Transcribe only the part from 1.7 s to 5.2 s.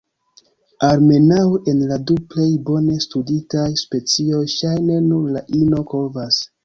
en la du plej bone studitaj specioj, ŝajne